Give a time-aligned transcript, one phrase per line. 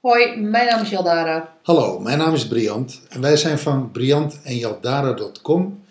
[0.00, 1.56] Hoi, mijn naam is Jaldara.
[1.62, 5.84] Hallo, mijn naam is Briant en wij zijn van Briant en Jaldara.com.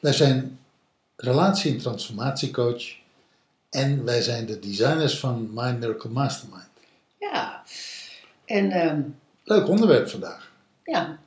[0.00, 0.58] Wij zijn
[1.16, 3.00] relatie- en transformatiecoach
[3.70, 6.71] en wij zijn de designers van My Miracle Mastermind.
[7.30, 7.62] Ja,
[8.44, 9.02] en ehm,
[9.44, 10.52] Leuk onderwerp vandaag.
[10.84, 11.18] ja,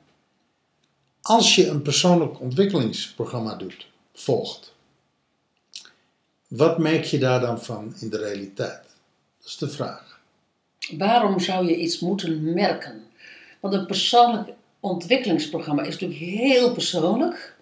[1.22, 4.74] Als je een persoonlijk ontwikkelingsprogramma doet, volgt,
[6.48, 8.82] wat merk je daar dan van in de realiteit?
[9.38, 10.20] Dat is de vraag.
[10.98, 13.04] waarom zou je iets moeten merken?
[13.60, 14.48] Want een persoonlijk
[14.80, 17.56] ontwikkelingsprogramma is natuurlijk heel persoonlijk.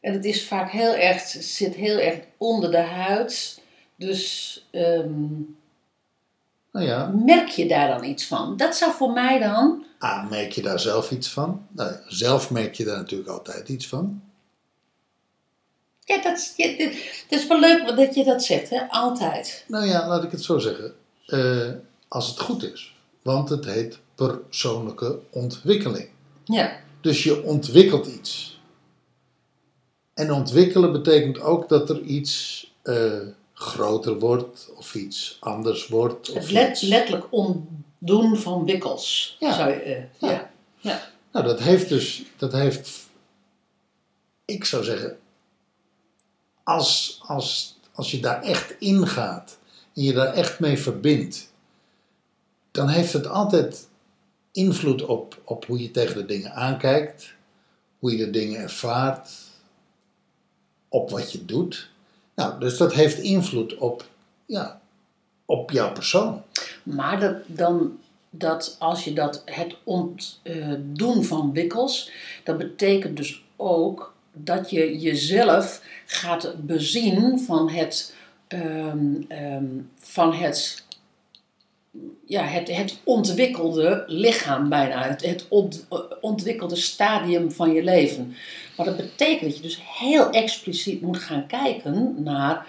[0.00, 3.60] En het is vaak heel erg, zit heel erg onder de huid.
[3.96, 5.24] Dus ehm,
[6.74, 8.56] Nou ja, merk je daar dan iets van?
[8.56, 9.84] Dat zou voor mij dan.
[10.04, 11.66] A, merk je daar zelf iets van?
[11.70, 14.22] Nou, zelf merk je daar natuurlijk altijd iets van.
[16.00, 16.90] Ja, dat, is- ja,
[17.28, 18.88] is wel leuk dat je dat zegt, hè?
[18.88, 19.64] Altijd.
[19.68, 20.94] Nou ja, laat ik het zo zeggen.
[21.26, 21.70] Eh,
[22.08, 22.94] als het goed is.
[23.22, 26.08] Want het heet persoonlijke ontwikkeling.
[26.44, 28.60] Ja, Dus je ontwikkelt iets.
[30.14, 33.20] En ontwikkelen betekent ook dat er iets eh,
[33.54, 36.30] groter wordt, of iets anders wordt.
[36.30, 39.36] Of het let, letterlijk ontdoen van wikkels.
[39.40, 39.52] Ja.
[39.52, 40.30] Zou je, eh, Ja.
[40.30, 40.50] ja.
[40.80, 41.10] Ja.
[41.32, 42.90] Nou, dat heeft dus, dat heeft,
[44.44, 45.18] ik zou zeggen,
[46.62, 49.58] als, als, als je daar echt ingaat
[49.94, 51.52] en je daar echt mee verbindt,
[52.70, 53.88] dan heeft het altijd
[54.52, 57.34] invloed op, op hoe je tegen de dingen aankijkt,
[57.98, 59.30] hoe je de dingen ervaart,
[60.88, 61.90] op wat je doet.
[62.34, 64.08] Nou, dus dat heeft invloed op,
[64.46, 64.80] ja,
[65.44, 66.42] op jouw persoon.
[66.82, 67.98] Maar dat, dan,
[68.30, 72.10] dat als je dat het ontdoen van wikkels,
[72.44, 78.14] dat betekent dus ook dat je jezelf gaat bezien van het,
[78.48, 79.64] ehm, ehm,
[79.98, 80.84] van het,
[82.26, 85.86] ja, het, het ontwikkelde lichaam bijna, het, ont-
[86.20, 88.34] ontwikkelde stadium van je leven.
[88.76, 92.66] Maar dat betekent dat je dus heel expliciet moet gaan kijken naar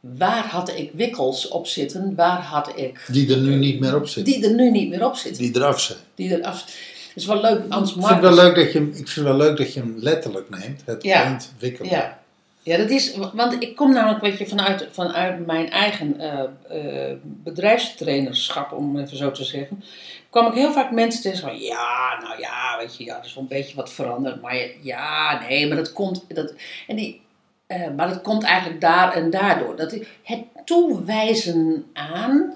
[0.00, 4.06] waar had ik wikkels op zitten, waar had ik Die er nu niet meer op
[4.08, 4.32] zitten.
[4.34, 5.42] die er nu niet meer op zitten.
[5.42, 5.98] Die eraf zijn.
[6.14, 6.60] Die er af.
[6.64, 8.44] Het is wel leuk, Ans Ik vind, het wel Marcus.
[8.44, 10.82] leuk dat je hem, ik vind het wel leuk dat je hem letterlijk neemt.
[10.84, 11.32] Het Ja.
[11.32, 11.90] ontwikkelen.
[11.90, 12.20] Ja.
[12.66, 17.16] Ja, dat is, want ik kom namelijk weet je, vanuit, vanuit mijn eigen eh, eh,
[17.22, 19.82] bedrijfstrainerschap, om even zo te zeggen.
[20.30, 23.34] kwam ik heel vaak mensen tegen van ja, nou ja, weet je, ja, er is
[23.34, 24.42] wel een beetje wat veranderd.
[24.42, 26.24] Maar ja, nee, maar dat komt.
[26.28, 26.54] Dat,
[26.86, 27.20] en die,
[27.66, 29.76] eh, maar dat komt eigenlijk daar en daardoor.
[29.76, 32.54] Dat, het toewijzen aan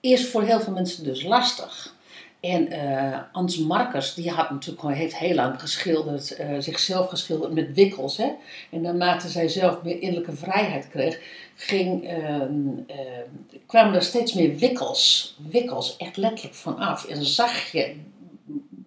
[0.00, 1.94] is voor heel veel mensen dus lastig.
[2.40, 7.52] En eh Ans Marcus, die had natuurlijk gewoon, heeft heel lang geschilderd, eh, zichzelf geschilderd
[7.52, 8.16] met wikkels.
[8.16, 8.32] Hè?
[8.70, 11.20] En naarmate zij zelf meer innerlijke vrijheid kreeg,
[11.54, 12.52] ging, ehm,
[12.86, 13.28] ehm,
[13.66, 17.04] kwamen er steeds meer wikkels, wikkels echt letterlijk vanaf.
[17.06, 17.96] En zag je,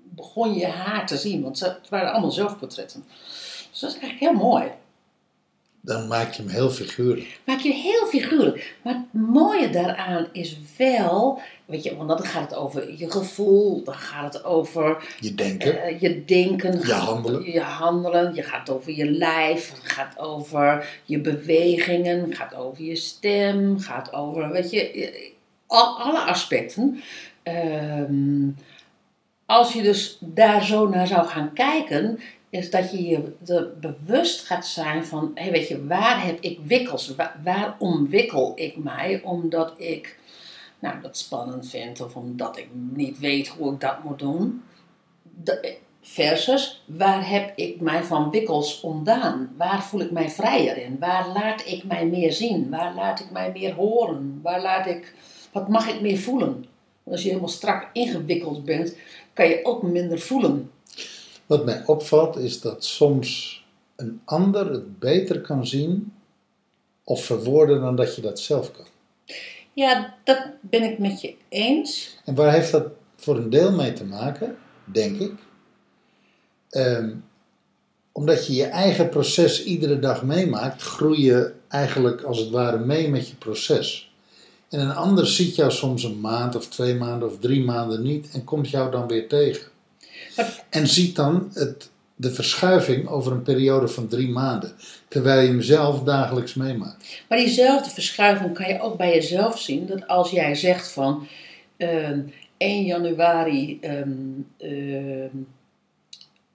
[0.09, 3.05] begon je haar te zien, want het waren allemaal zelfportretten.
[3.71, 4.71] Dus dat is eigenlijk heel mooi.
[5.85, 7.39] Dan maak je hem heel figuurlijk.
[7.45, 8.75] Maak je heel figuurlijk.
[8.83, 13.83] Maar het mooie daaraan is wel, weet je, want dan gaat het over je gevoel,
[13.83, 15.81] dan gaat het over Je denken.
[15.83, 17.51] eh, je denken, Je handelen.
[17.51, 22.83] je handelen, je gaat over je lijf, het gaat over je bewegingen, het gaat over
[22.83, 25.31] je stem, gaat over, weet je, eh,
[25.67, 27.01] al, alle aspecten.
[27.43, 28.47] Ehm,
[29.45, 32.19] als je dus daar zo naar zou gaan kijken,
[32.53, 37.15] is dat je je er bewust gaat zijn van, weet je, waar heb ik wikkels?
[37.15, 39.21] Wa- waarom wikkel ik mij?
[39.23, 40.17] Omdat ik
[40.79, 44.63] nou, dat spannend vind of omdat ik niet weet hoe ik dat moet doen.
[46.01, 49.53] Versus, waar heb ik mij van wikkels ontdaan?
[49.57, 50.97] Waar voel ik mij vrijer in?
[50.99, 52.69] Waar laat ik mij meer zien?
[52.69, 54.39] Waar laat ik mij meer horen?
[54.43, 55.13] Waar laat ik,
[55.51, 56.51] wat mag ik meer voelen?
[57.03, 58.95] Want als je helemaal strak ingewikkeld bent,
[59.33, 60.71] kan je ook minder voelen.
[61.45, 63.61] Wat mij opvalt is dat soms
[63.95, 66.13] een ander het beter kan zien
[67.03, 68.85] of verwoorden dan dat je dat zelf kan.
[69.73, 72.17] Ja, dat ben ik met je eens.
[72.25, 75.33] En waar heeft dat voor een deel mee te maken, denk ik?
[76.69, 77.11] Ehm,
[78.11, 83.09] omdat je je eigen proces iedere dag meemaakt, groei je eigenlijk als het ware mee
[83.09, 84.11] met je proces.
[84.69, 88.29] En een ander ziet jou soms een maand of twee maanden of drie maanden niet
[88.33, 89.71] en komt jou dan weer tegen.
[90.69, 94.71] En ziet dan het, de verschuiving over een periode van drie maanden,
[95.07, 97.21] terwijl je hem zelf dagelijks meemaakt.
[97.29, 99.85] Maar diezelfde verschuiving kan je ook bij jezelf zien.
[99.85, 101.27] Dat als jij zegt van,
[101.77, 102.19] ehm,
[102.57, 104.09] 1 januari ehm,
[104.57, 105.37] ehm,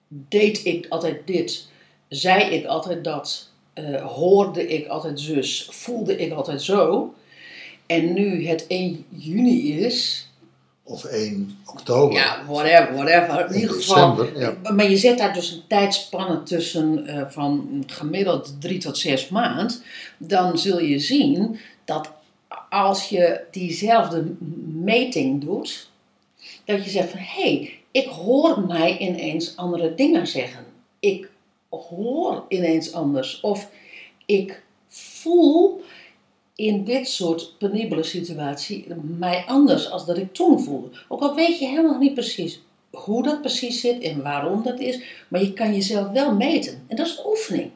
[0.07, 1.67] deed ik altijd dit,
[2.07, 7.13] zei ik altijd dat, eh, hoorde ik altijd zus, voelde ik altijd zo.
[7.85, 10.28] En nu het 1 juni is,
[10.89, 12.17] Of 1 oktober.
[12.17, 13.39] ja, whatever, whatever.
[13.39, 14.71] In 1 ieder geval, december, ja.
[14.73, 19.83] maar je zet daar dus een tijdspanne tussen eh, van gemiddeld drie tot zes maand.
[20.17, 22.11] Dan zul je zien dat
[22.69, 24.35] als je diezelfde
[24.73, 25.89] meting doet,
[26.65, 30.65] dat je zegt van hé, hey, ik hoor mij ineens andere dingen zeggen.
[30.99, 31.29] Ik
[31.69, 33.39] hoor ineens anders.
[33.41, 33.69] Of
[34.25, 35.83] ik voel
[36.59, 40.89] in dit soort penibele situatie mij anders als dat ik toen voelde.
[41.07, 42.59] Ook al weet je helemaal niet precies
[42.91, 46.83] hoe dat precies zit en waarom dat is, maar je kan jezelf wel meten.
[46.87, 47.71] En dat is een oefening.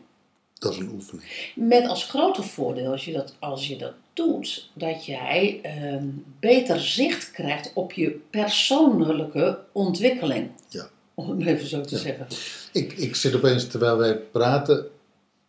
[0.59, 1.51] Dat is een oefening.
[1.55, 6.05] Met als grote voordeel, als je dat, als je dat doet, dat jij ehm,
[6.39, 10.49] beter zicht krijgt op je persoonlijke ontwikkeling.
[10.69, 10.87] Ja.
[11.13, 12.01] Om het even zo te Ja.
[12.01, 12.27] zeggen.
[12.71, 14.85] Ik, ik zit opeens, terwijl wij praten,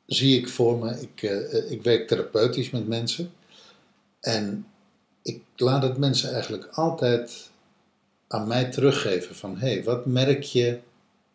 [0.07, 3.33] zie ik voor me, ik, eh, ik werk therapeutisch met mensen.
[4.21, 4.67] En
[5.23, 7.51] ik laat het mensen eigenlijk altijd
[8.29, 10.79] aan mij teruggeven van, hé, hey, wat merk je,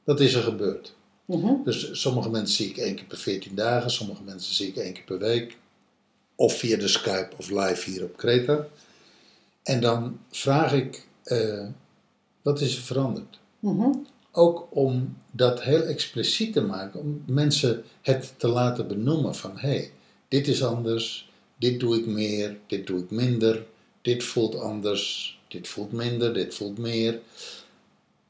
[0.04, 0.96] wat is er gebeurd?
[1.26, 1.54] Mhm.
[1.64, 4.94] Dus sommige mensen zie ik één keer per 14 dagen, sommige mensen zie ik één
[4.94, 5.58] keer per week.
[6.36, 8.68] Of via de Skype of live hier op Kreta.
[9.64, 11.68] En dan vraag ik, eh,
[12.42, 13.40] wat is er veranderd?
[13.60, 13.90] Mhm.
[14.40, 19.70] Ook om dat heel expliciet te maken, om mensen het te laten benoemen van hé,
[19.70, 19.92] hey,
[20.28, 23.66] dit is anders, dit doe ik meer, dit doe ik minder,
[24.02, 27.20] dit voelt anders, dit voelt minder, dit voelt meer.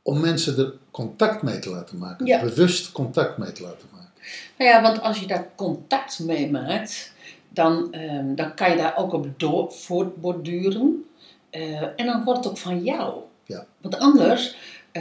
[0.02, 2.42] Om mensen er contact mee te laten maken, Ja.
[2.42, 4.12] bewust contact mee te laten maken.
[4.58, 7.14] Nou ja, want als je daar contact mee maakt,
[7.50, 11.06] dan, ehm, dan kan je daar ook op door, voortborduren.
[11.50, 13.20] Eh, en dan wordt het ook van jou.
[13.46, 13.66] Ja.
[13.82, 14.56] Want anders,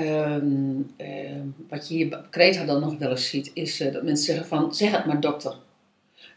[0.04, 4.02] ehm, ehm, wat je hier bij Kreta dan nog wel eens ziet, is eh, dat
[4.02, 5.54] mensen zeggen van, zeg het maar dokter.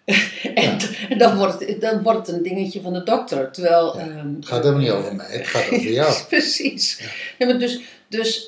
[0.53, 0.77] en,
[1.09, 3.51] en dan, wordt het, dan wordt het een dingetje van de dokter.
[3.51, 4.07] Terwijl, Ja.
[4.07, 6.13] ehm, Het gaat helemaal niet over mij, het gaat over jou.
[6.29, 7.01] Precies.
[7.37, 8.47] Ja, maar dus, dus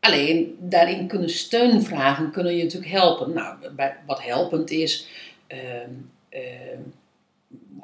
[0.00, 3.32] alleen daarin kunnen steunvragen kunnen je natuurlijk helpen.
[3.32, 5.06] Nou, bij, wat helpend is,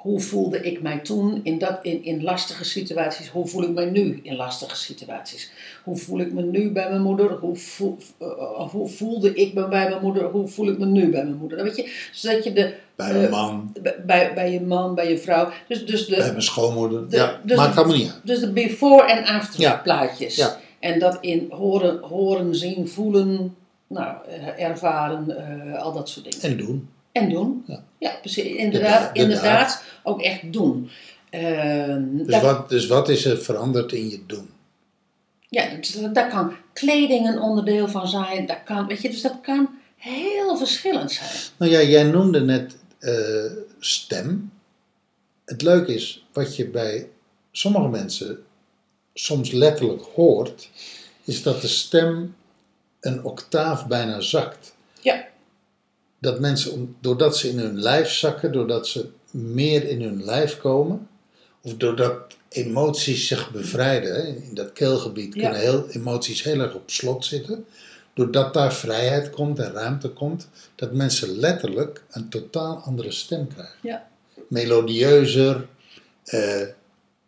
[0.05, 3.29] hoe voelde ik mij toen in, dat, in, in lastige situaties?
[3.29, 5.51] Hoe voel ik mij nu in lastige situaties?
[5.85, 7.33] Hoe voel ik me nu bij mijn moeder?
[7.33, 10.25] Hoe, voel, eh, hoe voelde ik me bij mijn moeder?
[10.25, 11.62] Hoe voel ik me nu bij mijn moeder?
[11.62, 13.73] Weet je, zodat je de, Bij Eh, man,
[14.06, 15.51] bij, bij, je man, bij je vrouw.
[15.69, 17.09] Dus, dus de, bij mijn schoonmoeder.
[17.11, 18.21] de- ja, dus maakt allemaal niet uit.
[18.25, 19.81] dus de before en after Ja.
[19.83, 20.37] plaatjes.
[20.37, 20.56] Ja.
[20.81, 23.55] En dat in horen, horen zien, voelen,
[23.87, 25.37] nou, eh, ervaren,
[25.73, 26.59] eh, al dat soort dingen.
[26.59, 26.89] En doen.
[27.14, 27.64] En doen.
[27.99, 28.19] Ja.
[28.20, 28.44] precies.
[28.44, 30.90] Inderdaad, de inderdaad ook echt doen.
[31.31, 34.49] Ehm, Dus wat, dus wat is er veranderd in je doen?
[35.55, 38.46] ja, dus daar kan kleding een onderdeel van zijn.
[38.46, 41.31] Dat kan, weet je, dus dat kan heel verschillend zijn.
[41.56, 44.52] Nou ja, jij noemde net eh, stem.
[45.44, 47.08] Het leuke is, wat je bij
[47.52, 48.44] sommige mensen
[49.14, 50.70] soms letterlijk hoort,
[51.25, 52.34] is dat de stem
[53.00, 54.75] een octaaf bijna zakt.
[56.25, 61.09] Dat mensen, doordat ze in hun lijf zakken, doordat ze meer in hun lijf komen,
[61.62, 65.41] of doordat emoties zich bevrijden, hè, in dat keelgebied Ja.
[65.41, 67.67] kunnen heel, emoties heel erg op slot zitten,
[68.15, 73.79] doordat daar vrijheid komt en ruimte komt, dat mensen letterlijk een totaal andere stem krijgen.
[73.82, 74.08] Ja.
[74.48, 75.67] Melodieuzer,
[76.25, 76.63] eh,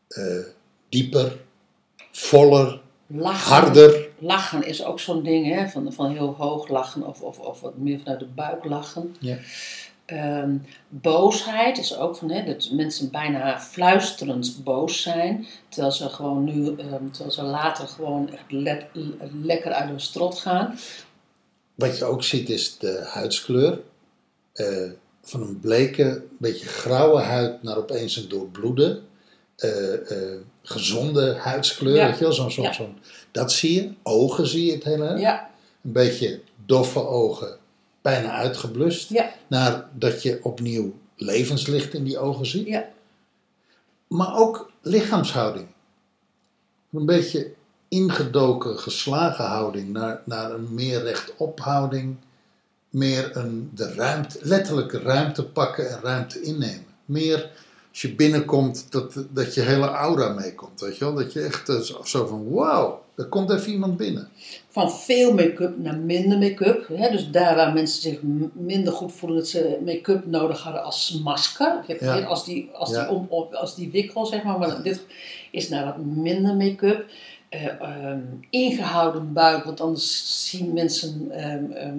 [0.08, 0.44] eh,
[0.88, 1.36] dieper,
[2.12, 2.80] voller,
[3.22, 4.05] harder.
[4.18, 7.76] Lachen is ook zo'n ding, hè, van, van heel hoog lachen of, of, of wat
[7.76, 9.16] meer vanuit de buik lachen.
[9.20, 9.36] Ja.
[10.04, 10.56] Ehm,
[10.88, 16.66] boosheid is ook van, hè, dat mensen bijna fluisterend boos zijn, terwijl ze gewoon nu,
[16.66, 20.78] ehm, terwijl ze later gewoon echt le- le- lekker uit hun strot gaan.
[21.74, 23.80] Wat je ook ziet is de huidskleur.
[24.52, 24.90] Eh,
[25.22, 29.02] van een bleke, beetje grauwe huid naar opeens een doorbloede,
[29.56, 31.96] eh, eh, gezonde huidskleur.
[31.96, 32.06] Ja.
[32.06, 32.32] Weet je wel?
[32.32, 32.72] Zo'n, zo'n, Ja.
[32.72, 32.98] zo'n-
[33.30, 33.92] dat zie je.
[34.02, 35.20] Ogen zie je het heel erg.
[35.20, 35.50] Ja,
[35.84, 37.56] Een beetje doffe ogen,
[38.02, 39.08] bijna uitgeblust.
[39.10, 42.66] ja, Naar dat je opnieuw levenslicht in die ogen ziet.
[42.66, 42.88] ja,
[44.08, 45.66] Maar ook lichaamshouding.
[46.92, 47.52] Een beetje
[47.88, 52.16] ingedoken, geslagen houding naar, naar een meer rechtop houding.
[52.90, 56.86] Meer een, de ruimte, letterlijke ruimte pakken en ruimte innemen.
[57.04, 57.50] Meer
[57.96, 60.80] als je binnenkomt, dat, dat je hele aura meekomt.
[60.80, 61.14] Weet je wel?
[61.14, 64.28] Dat je echt eh, zo, van, wauw, er komt even iemand binnen.
[64.68, 66.88] Van veel make-up naar minder make-up.
[66.92, 67.10] Hè?
[67.10, 68.18] Dus daar waar mensen zich
[68.52, 71.82] minder goed voelen dat ze make-up nodig hadden als masker.
[71.86, 72.16] Je hebt Ja.
[72.16, 73.00] hier als die, als, Ja.
[73.08, 74.58] die om, om- als die wikkel, zeg maar.
[74.58, 75.00] Maar dit
[75.50, 77.04] is naar wat minder make-up.
[77.48, 81.94] Eh, ehm, ingehouden buik, want anders zien mensen ehm, ehm,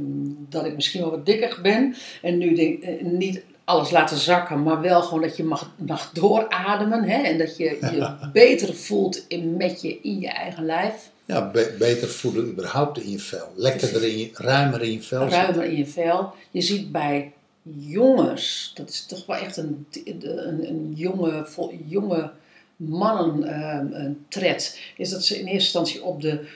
[0.49, 1.95] dat ik misschien wel wat dikker ben.
[2.21, 5.71] En nu denk ik, eh, niet alles laten zakken, maar wel gewoon dat je mag,
[5.77, 7.03] mag doorademen.
[7.03, 7.21] Hè?
[7.21, 11.09] En dat je je beter voelt in, met je in je eigen lijf.
[11.25, 13.51] Ja, be- beter voelen überhaupt in je vel.
[13.55, 15.39] Lekkerder in je, ruimer in je vel zitten.
[15.39, 16.33] ruimer in je vel.
[16.51, 17.31] Je ziet bij
[17.79, 22.31] jongens, dat is toch wel echt een, een, een jonge, vol- jonge
[22.75, 26.47] mannen ehm, een tred, is dat ze in eerste instantie op de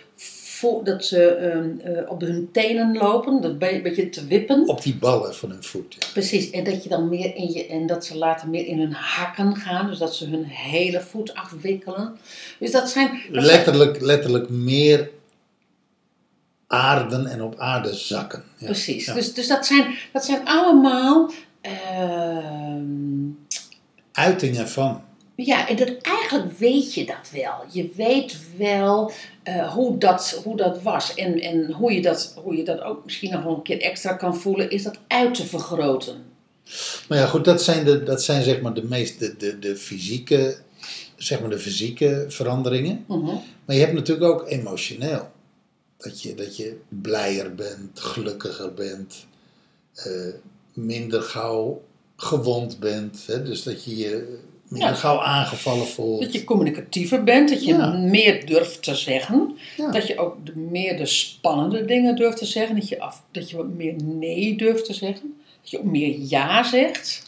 [0.83, 4.67] dat ze ehm, eh, op hun tenen lopen, dat een beetje te wippen.
[4.67, 5.95] Op die ballen van hun voet.
[5.99, 6.07] ja.
[6.13, 8.93] Precies, en dat je dan meer in je en dat ze later meer in hun
[8.93, 12.17] hakken gaan, dus dat ze hun hele voet afwikkelen.
[12.59, 15.09] Dus dat zijn, dat zijn- Letterlijk, letterlijk meer
[16.67, 18.43] aarden en op aarde zakken.
[18.57, 18.65] Ja.
[18.65, 19.05] Precies.
[19.05, 19.13] Ja.
[19.13, 21.31] Dus, dus dat, zijn, dat zijn allemaal.
[21.61, 22.83] ehm,
[24.11, 25.01] Uitingen van.
[25.35, 27.53] Ja, en dat, eigenlijk weet je dat wel.
[27.71, 29.11] Je weet wel
[29.43, 31.13] eh, hoe, dat, hoe dat was.
[31.13, 34.13] En, en hoe, je dat, hoe je dat ook misschien nog wel een keer extra
[34.13, 36.23] kan voelen, is dat uit te vergroten.
[37.07, 39.75] Maar ja, goed, dat zijn, de, dat zijn zeg maar de meest de, de, de
[39.75, 40.57] fysieke,
[41.15, 43.05] zeg maar de fysieke veranderingen.
[43.07, 43.35] Mhm.
[43.65, 45.29] Maar je hebt natuurlijk ook emotioneel.
[45.97, 49.25] Dat je, dat je blijer bent, gelukkiger bent,
[49.93, 50.33] eh,
[50.73, 51.83] minder gauw
[52.15, 53.23] gewond bent.
[53.27, 53.43] Hè?
[53.43, 54.39] Dus dat je je
[54.71, 54.95] minder Ja.
[54.95, 56.21] gauw aangevallen voelt.
[56.21, 57.91] Dat je communicatiever bent, dat je Ja.
[57.91, 59.57] meer durft te zeggen.
[59.77, 59.91] Ja.
[59.91, 62.75] Dat je ook de, meer de spannende dingen durft te zeggen.
[62.75, 65.33] Dat je, af, dat je wat meer nee durft te zeggen.
[65.61, 67.25] Dat je ook meer ja zegt.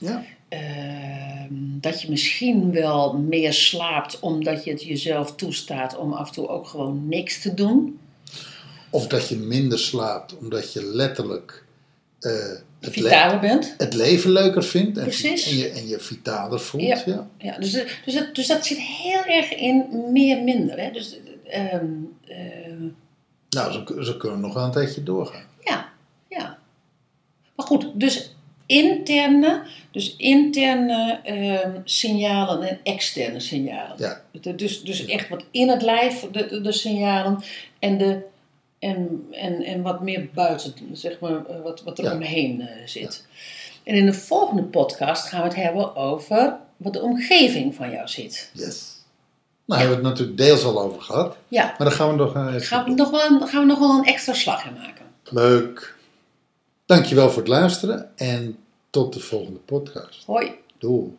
[0.49, 6.33] Ehm, dat je misschien wel meer slaapt omdat je het jezelf toestaat om af en
[6.33, 7.99] toe ook gewoon niks te doen.
[8.89, 11.62] Of dat je minder slaapt omdat je letterlijk
[12.29, 13.73] het, le- Vitaler bent.
[13.77, 15.11] het leven leuker vindt en, en,
[15.57, 16.83] je, en je vitaler voelt.
[16.83, 17.01] Ja.
[17.05, 17.27] Ja.
[17.37, 20.79] Ja, dus, eh, dus, dat, dus dat zit heel erg in meer minder.
[20.79, 20.91] Hè?
[20.91, 21.15] Dus,
[21.45, 21.85] ehm,
[22.27, 22.87] ehm,
[23.49, 25.45] Nou, zo, zo kunnen we nog wel een tijdje doorgaan.
[25.63, 25.89] ja,
[26.29, 26.57] ja.
[27.55, 29.61] Maar goed, dus interne,
[29.91, 33.95] dus interne ehm, signalen en externe signalen.
[33.97, 34.21] Ja.
[34.55, 37.43] Dus, dus echt wat in het lijf, de, de signalen,
[37.79, 38.21] en, de,
[38.83, 42.13] en, en, en wat meer buiten, zeg maar, eh, wat, wat er Ja.
[42.13, 43.25] omheen eh, zit.
[43.83, 48.07] En in de volgende podcast gaan we het hebben over wat de omgeving van jou
[48.07, 48.49] zit.
[48.53, 48.91] Yes.
[49.65, 51.37] Nou, hebben we het natuurlijk deels al over gehad.
[51.47, 53.79] Ja, Maar dan gaan we nog eh, even gaan we, nog wel, gaan we nog
[53.79, 55.05] wel een extra slag in maken.
[55.23, 55.95] Leuk.
[56.85, 58.57] Dankjewel voor het luisteren en
[58.89, 60.25] tot de volgende podcast.
[60.25, 60.51] Hoi.
[60.77, 61.17] Doei.